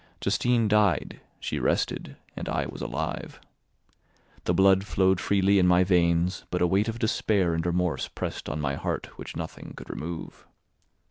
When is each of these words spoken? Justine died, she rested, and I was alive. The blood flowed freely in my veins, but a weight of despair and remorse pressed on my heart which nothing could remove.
Justine 0.19 0.67
died, 0.67 1.21
she 1.39 1.59
rested, 1.59 2.17
and 2.35 2.49
I 2.49 2.65
was 2.65 2.81
alive. 2.81 3.39
The 4.45 4.53
blood 4.55 4.83
flowed 4.83 5.19
freely 5.21 5.59
in 5.59 5.67
my 5.67 5.83
veins, 5.83 6.43
but 6.49 6.59
a 6.59 6.65
weight 6.65 6.87
of 6.87 6.97
despair 6.97 7.53
and 7.53 7.63
remorse 7.63 8.07
pressed 8.07 8.49
on 8.49 8.59
my 8.59 8.73
heart 8.73 9.15
which 9.19 9.35
nothing 9.35 9.73
could 9.77 9.91
remove. 9.91 10.47